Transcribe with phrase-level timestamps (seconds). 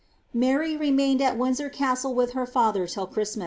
[0.33, 3.39] Mary rpmained at Windsor Castle with her fiither till Christmi.